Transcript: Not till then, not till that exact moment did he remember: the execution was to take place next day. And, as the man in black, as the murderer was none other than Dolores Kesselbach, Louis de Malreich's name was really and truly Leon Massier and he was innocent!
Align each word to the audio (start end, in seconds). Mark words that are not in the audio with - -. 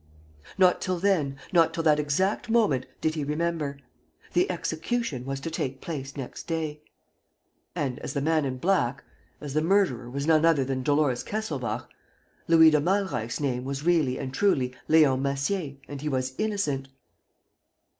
Not 0.57 0.81
till 0.81 0.97
then, 0.97 1.37
not 1.53 1.75
till 1.75 1.83
that 1.83 1.99
exact 1.99 2.49
moment 2.49 2.87
did 3.01 3.13
he 3.13 3.23
remember: 3.23 3.77
the 4.33 4.49
execution 4.49 5.25
was 5.25 5.39
to 5.41 5.51
take 5.51 5.79
place 5.79 6.17
next 6.17 6.47
day. 6.47 6.81
And, 7.75 7.99
as 7.99 8.13
the 8.13 8.19
man 8.21 8.43
in 8.43 8.57
black, 8.57 9.03
as 9.39 9.53
the 9.53 9.61
murderer 9.61 10.09
was 10.09 10.25
none 10.25 10.43
other 10.43 10.65
than 10.65 10.81
Dolores 10.81 11.21
Kesselbach, 11.21 11.87
Louis 12.47 12.71
de 12.71 12.81
Malreich's 12.81 13.39
name 13.39 13.63
was 13.63 13.85
really 13.85 14.17
and 14.17 14.33
truly 14.33 14.73
Leon 14.87 15.21
Massier 15.21 15.75
and 15.87 16.01
he 16.01 16.09
was 16.09 16.33
innocent! 16.39 16.87